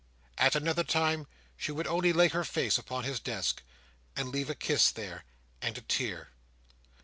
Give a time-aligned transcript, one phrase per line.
[0.39, 3.61] At another time, she would only lay her face upon his desk,
[4.15, 5.25] and leave a kiss there,
[5.61, 6.29] and a tear.